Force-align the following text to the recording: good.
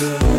good. 0.00 0.29